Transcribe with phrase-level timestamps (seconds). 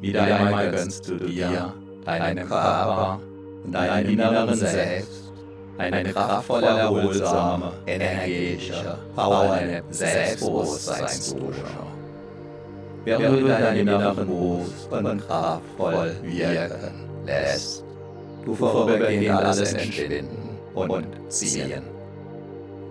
[0.00, 3.20] Wieder einmal gönnst du dir, deinem Körper
[3.64, 5.32] und deinem inneren Selbst
[5.76, 11.64] eine kraftvolle, erholsame, energetische, powernde Selbstbewusstseinsdusche.
[13.04, 17.84] Während du deinen inneren bewusst und kraftvoll wirken lässt,
[18.44, 21.82] du vorübergehend alles entschwinden und ziehen.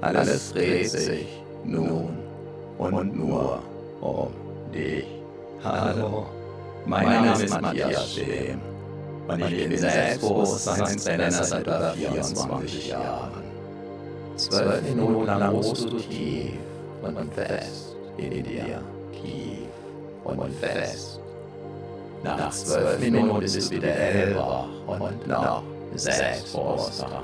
[0.00, 2.18] Alles dreht sich nun
[2.78, 3.62] und nur
[4.00, 4.28] um
[4.72, 5.06] dich.
[5.64, 6.26] Hallo,
[6.86, 8.60] mein Name ist Matthias Schem
[9.28, 13.42] und ich bin Selbstbewusstseinstrainer seit über 24 Jahren.
[14.36, 16.52] Zwölf Minuten lang ruhst du tief
[17.02, 18.82] und fest in dir,
[19.12, 19.68] tief
[20.24, 21.20] und fest.
[22.22, 25.62] Nach zwölf Minuten bist du wieder hellwach und noch
[25.94, 27.22] selbstbewusster.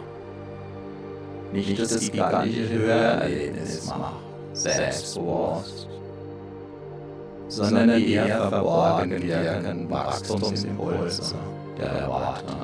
[1.53, 4.23] Nicht das gigantische Hörerlebnis macht
[4.55, 5.89] selbstbewusst,
[7.53, 11.35] sondern die eher verborgen wirkenden Wachstumsimpulse
[11.79, 12.57] der Worte,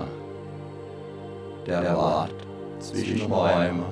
[1.67, 2.33] der Wort
[2.80, 3.84] zwischen Räume,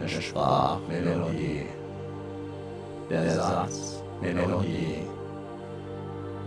[0.00, 1.66] der Sprachmelodie,
[3.10, 5.08] der Satzmelodie,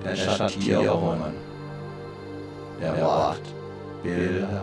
[0.05, 1.33] der Schattierungen,
[2.79, 4.61] der Wortbilder,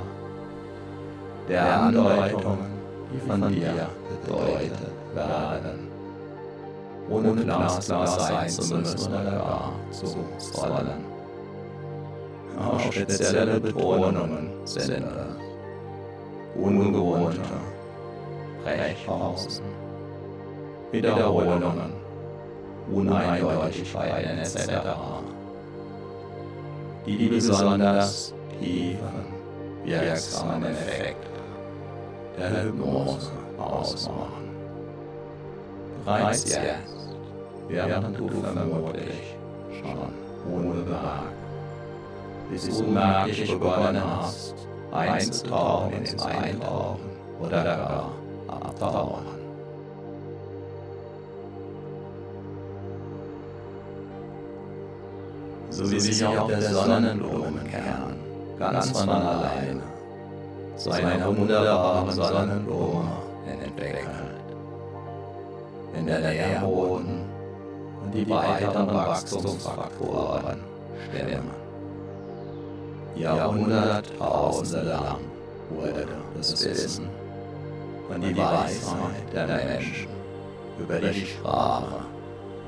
[1.49, 2.73] der Andeutungen,
[3.13, 3.89] die von dir
[4.25, 5.92] bedeutet werden,
[7.09, 10.07] ohne glasklar sein zu müssen oder zu
[10.39, 11.13] sollen.
[12.59, 15.05] Auch spezielle Betonungen sind
[16.55, 17.41] ungewohnte
[18.63, 19.65] Brechpausen,
[20.93, 21.93] Wiederholungen,
[22.93, 24.71] Uneindeutigkeiten etc.,
[27.07, 28.99] die die besonders tiefen,
[29.85, 31.31] wirksamen Effekte
[32.39, 34.42] der Hypnose ausmachen.
[36.05, 36.65] Bereits jetzt,
[37.69, 39.37] während du vermutlich
[39.81, 41.43] schon unbemerkt
[42.53, 44.55] bis du unmerklich begonnen hast,
[44.91, 47.01] einzutauchen ins Eintauchen
[47.41, 48.13] oder gar
[48.49, 49.27] abtauchen.
[55.71, 58.17] So wie sich auch der Sonnenblumenkern
[58.59, 59.81] ganz von alleine
[60.77, 63.13] zu einer wunderbaren Sonnenblume
[63.47, 64.09] entwickelt.
[65.93, 67.25] Wenn der Nährboden
[68.03, 70.61] und die weiteren Wachstumsfaktoren
[71.09, 71.51] stimmen.
[73.15, 75.21] Jahrhunderttausende lang
[75.71, 77.09] wurde das Wissen
[78.09, 80.09] und die Weisheit der Menschen
[80.79, 82.01] über die Sprache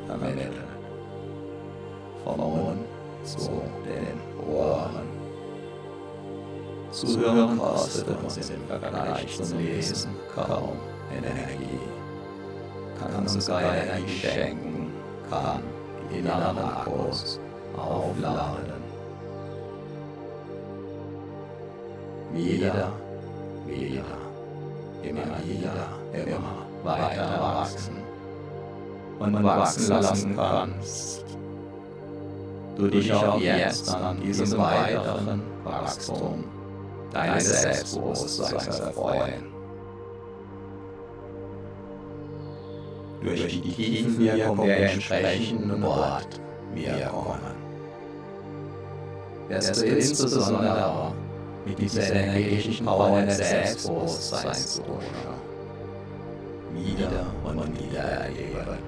[0.06, 0.52] vermittelt.
[2.22, 2.84] Vom Mund
[3.24, 5.08] zu den Ohren.
[6.90, 10.76] Zuhören kostet uns im Vergleich zum Lesen kaum
[11.10, 11.80] Energie.
[12.98, 14.92] Kann uns keine Energie schenken,
[15.30, 15.62] kann
[16.10, 17.40] die inneren Akkus
[17.76, 18.74] aufladen.
[22.34, 22.92] wieder,
[23.66, 24.04] wieder,
[25.02, 27.96] immer wieder, immer weiter wachsen
[29.18, 31.24] und wachsen lassen kannst.
[32.76, 36.44] Du dich auch jetzt an diesem weiteren Wachstum
[37.12, 39.53] deines Selbstbewusstseins erfreuen.
[43.24, 47.54] Durch die tiefen Wirkung der entsprechenden Wortwirkungen
[49.48, 51.12] wirst du insbesondere
[51.64, 54.84] mit dieser energetischen Power der Selbstbewusstseinsdusche
[56.74, 58.78] wieder und wieder erleben.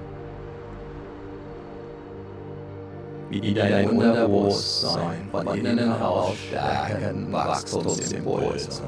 [3.29, 8.83] Wie dein Unterbewusstsein von innen heraus stärken Wachstumsimpulse.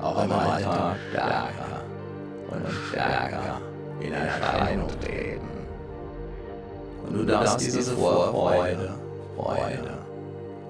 [0.00, 1.82] Auch im Alltag stärker
[2.50, 3.60] und stärker
[4.00, 5.48] in Erscheinung treten.
[7.06, 8.94] Und du darfst diese Vorfreude,
[9.36, 9.98] Freude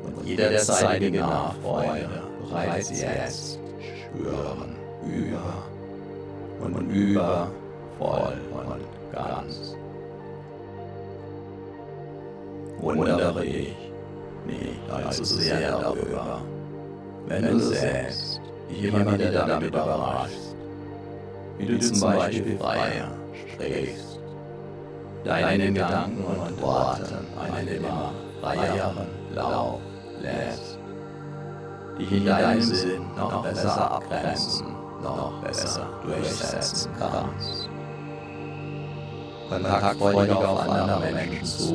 [0.05, 2.09] und jederzeitige Nachfreude
[2.49, 5.65] bereits jetzt spüren, über
[6.61, 7.51] und über,
[7.99, 9.75] voll und ganz.
[12.81, 13.75] Wundere ich
[14.47, 16.41] nicht allzu sehr darüber,
[17.27, 20.55] wenn du selbst wieder damit überraschst,
[21.59, 24.21] wie du zum Beispiel freier sprichst,
[25.25, 29.81] deinen Gedanken und Worten einen immer freieren Lauf
[30.21, 30.79] lässt.
[31.99, 34.67] Die in deinem Sinn noch besser abgrenzen,
[35.03, 37.69] noch besser durchsetzen kannst.
[39.49, 41.75] Kontaktfreudig auf andere Menschen zu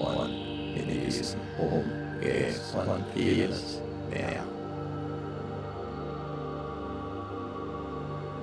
[0.00, 0.30] und
[0.74, 4.42] in diesen umgehst und vieles mehr.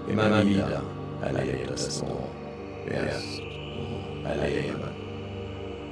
[0.07, 0.81] Immer wieder
[1.21, 2.38] erlebst du,
[2.85, 4.83] wirst du erleben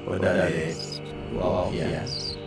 [0.06, 1.01] und erlebst
[1.31, 2.38] du auch jetzt.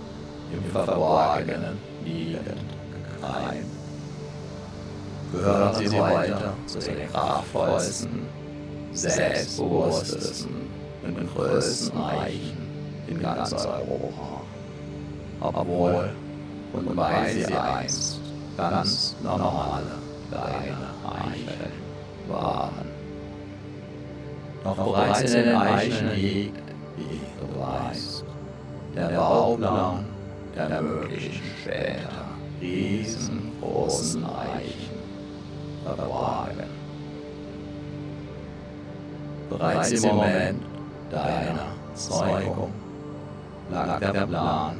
[0.51, 3.74] im Verborgenen liegend gekreimt,
[5.35, 8.27] gehören sie weiter zu den kraftvollsten,
[8.93, 10.51] selbstbewusstesten
[11.03, 12.57] und größten Eichen
[13.07, 14.41] in ganz Europa.
[15.41, 16.09] Obwohl
[16.73, 18.19] und weil sie einst
[18.57, 19.83] ganz normale
[20.29, 21.71] kleine Eicheln
[22.27, 22.85] waren.
[24.63, 26.57] Doch bereits in den Eicheln liegt,
[26.97, 28.25] wie du weißt,
[28.95, 30.05] der Bauplan
[30.55, 32.25] der möglichen später
[32.61, 34.44] riesengroßen Eichen
[35.85, 36.69] verborgen.
[39.49, 40.63] Bereits im Moment
[41.11, 42.73] deiner Zeugung
[43.71, 44.75] lag der Plan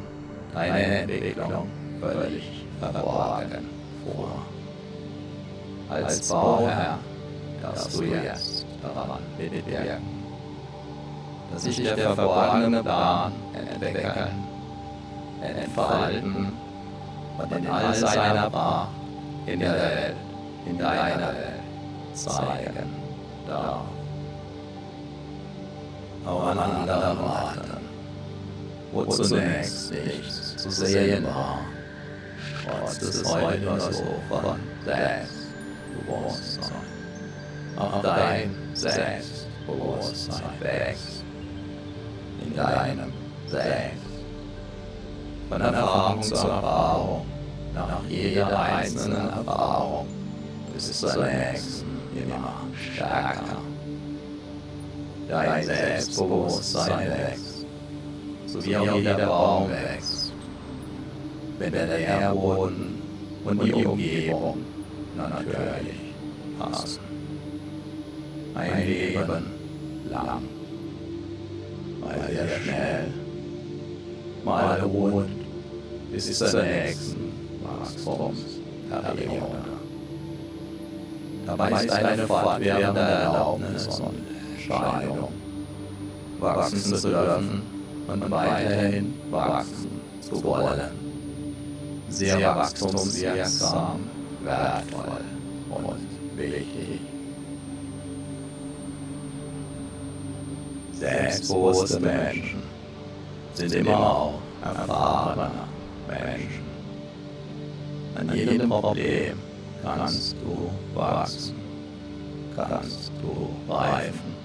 [0.54, 1.68] deiner Entwicklung
[2.02, 3.70] völlig verborgen
[4.04, 4.30] vor.
[5.90, 6.98] Als Bauherr
[7.62, 10.04] darfst du jetzt daran mitwirken,
[11.52, 14.44] dass sich der verborgene Plan entwickeln,
[15.42, 16.54] entfalten
[17.38, 18.90] und in all seiner Pracht
[19.46, 20.16] in der Welt,
[20.66, 22.90] in deiner Welt zeigen
[23.48, 23.86] darf.
[26.26, 27.88] Auch an anderen Orten,
[28.92, 31.60] wo zunächst nichts zu sehen war
[32.66, 36.72] trotz des heute so von Selbstbewusstsein.
[37.78, 41.24] Auch dein Selbstbewusstsein wächst
[42.46, 43.14] in deinem
[43.48, 44.06] Selbst.
[45.50, 47.26] Von Erfahrung zu Erfahrung,
[47.74, 50.08] nach jeder einzelnen Erfahrung
[50.76, 51.86] bis zur nächsten
[52.16, 52.62] immer
[52.94, 53.58] stärker.
[55.28, 57.66] Dein Selbstbewusstsein wächst,
[58.46, 60.26] so wie auch jeder Baum wächst
[61.60, 63.02] wenn der Nährboden
[63.44, 64.58] und die Umgebung
[65.16, 66.14] natürlich
[66.60, 67.00] passen.
[68.56, 69.46] Ein Leben
[70.10, 70.44] lang,
[72.02, 73.14] mal sehr schnell,
[74.44, 75.46] mal ruhend
[76.12, 77.32] bis zur nächsten
[77.64, 79.65] Wachstumsperiode.
[81.46, 84.24] Dabei ist eine fortwährende Erlaubnis und
[84.56, 85.30] Entscheidung,
[86.40, 87.62] wachsen zu dürfen
[88.08, 91.06] und weiterhin wachsen zu wollen
[92.16, 94.00] sehr wachstumswirksam,
[94.44, 95.22] wertvoll
[95.70, 97.02] und wichtig.
[100.94, 102.64] Selbstbewusste Menschen
[103.54, 105.52] sind immer auch erfahrene
[106.08, 106.66] Menschen.
[108.16, 109.38] An jedem Problem
[109.86, 111.56] kannst du wachsen,
[112.56, 114.36] kannst du reifen.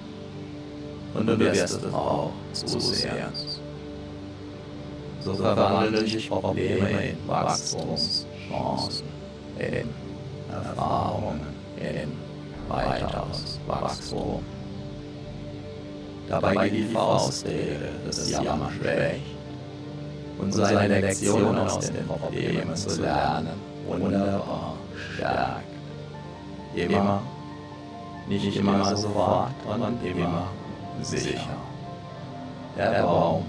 [1.13, 3.61] Und du wirst es auch zusehends
[5.23, 9.05] so verwandeln sich Probleme in Wachstumschancen,
[9.59, 9.89] in
[10.51, 11.41] Erfahrungen,
[11.77, 12.11] in
[12.67, 14.43] weiteres Wachstum.
[16.27, 19.21] Dabei geht die Faustregel des Jammer schwächt
[20.39, 24.77] und seine Lektion aus den Problemen zu lernen wunderbar
[25.15, 25.63] stärkt.
[26.75, 27.21] Immer,
[28.27, 30.47] nicht immer sofort und immer
[31.01, 31.39] sicher.
[32.77, 33.45] Der Baum,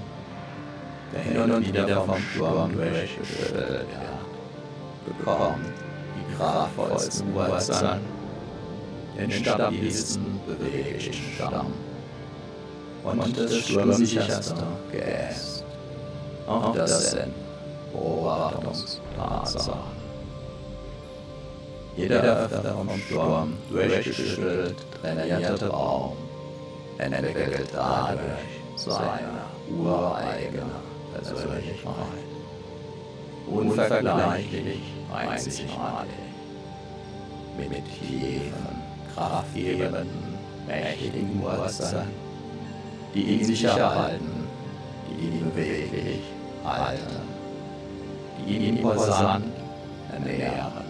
[1.13, 3.87] der hin und wieder vom Sturm durchgeschüttelt wird,
[5.19, 5.67] bekommt
[6.17, 8.01] die kraftvollsten Wurzeln,
[9.17, 11.67] den stabilsten, beweglichen Stamm
[13.05, 14.55] und das sturmsicherste
[14.91, 15.65] Geäst.
[16.47, 17.33] Auch das sind
[17.93, 20.02] Beobachtungstatsachen.
[21.97, 26.17] Jeder öfter vom Sturm durchgeschüttelt trainierte Baum
[26.99, 28.21] entwickelt dadurch
[28.77, 30.63] seine ureigene
[31.13, 31.95] Persönlichkeit.
[33.47, 34.83] Unvergleichlich
[35.13, 36.13] einzigartig.
[37.59, 38.83] Mit tiefen,
[39.15, 40.09] kraftgebenden,
[40.67, 42.09] mächtigen Wurzeln,
[43.15, 44.49] die ihn sicher halten,
[45.09, 46.23] die ihn beweglich
[46.65, 47.21] halten,
[48.39, 49.45] die ihn imposant
[50.11, 50.82] ernähren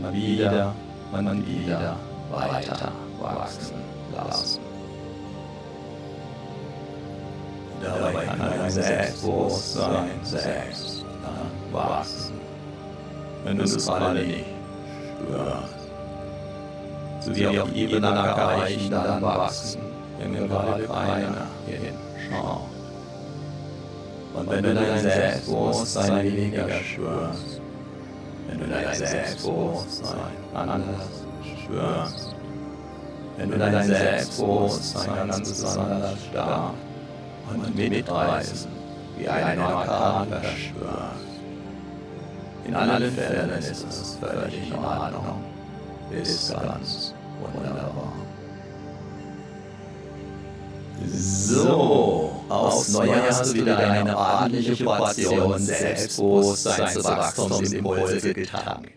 [0.00, 0.74] man wieder,
[1.10, 1.96] man wieder
[2.30, 3.76] weiter wachsen
[4.14, 4.60] lassen.
[7.82, 12.40] Dabei kann ein Selbstbewusstsein selbst dann wachsen,
[13.44, 14.44] wenn du es alle nicht
[15.18, 15.74] spürst.
[17.20, 19.80] So wie auf Ebene erreichen, dann wachsen,
[20.18, 22.62] wenn gerade keiner hinschaut.
[24.34, 27.61] Und wenn du dein Selbstbewusstsein weniger spürst,
[28.48, 30.18] wenn du dein Selbstbewusstsein
[30.54, 31.24] anders
[31.64, 32.36] spürst,
[33.36, 36.74] wenn du dein Selbstbewusstsein ganz besonders stark
[37.52, 38.70] und mitreißen
[39.18, 41.32] wie ein Orkan verspürst.
[42.64, 45.42] In allen Fällen ist es völlig in Ordnung,
[46.10, 48.12] ist ganz wunderbar.
[51.04, 52.11] So,
[52.52, 58.92] aufs Neue hast du wieder eine ordentliche Portion Selbstbewusstseinswachstumsimpulse getankt.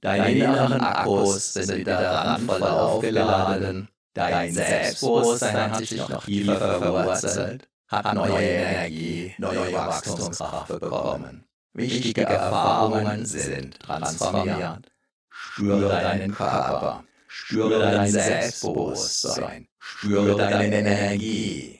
[0.00, 3.88] Deine inneren Akkus sind wieder randvoll aufgeladen.
[4.14, 11.44] Dein Selbstbewusstsein hat sich noch tiefer verwurzelt, hat neue Energie, neue Wachstumskraft bekommen.
[11.72, 14.92] Wichtige Erfahrungen sind transformiert.
[15.28, 21.75] Spüre deinen Körper, spüre dein Selbstbewusstsein, spüre deine Energie.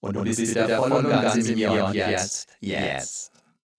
[0.00, 1.84] Und du bist wieder voll und ganz in mir.
[1.84, 3.32] und jetzt, jetzt.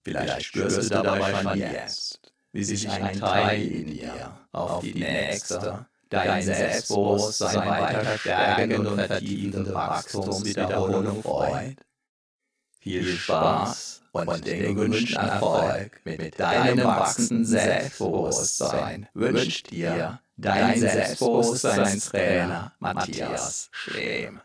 [0.04, 2.20] Vielleicht spürst du dabei schon jetzt,
[2.52, 9.74] wie sich ein Teil in dir auf die nächste, dein Selbstbewusstsein weiter stärkende und vertiefende
[9.74, 11.78] Wachstumswiederholung freut.
[12.80, 23.70] Viel Spaß und den gewünschten Erfolg mit deinem wachsenden Selbstbewusstsein wünscht dir dein Selbstbewusstseinstrainer Matthias
[23.72, 24.42] Schlehm.